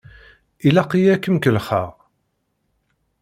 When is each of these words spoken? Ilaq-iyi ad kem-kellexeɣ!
Ilaq-iyi 0.67 1.09
ad 1.13 1.19
kem-kellexeɣ! 1.23 1.87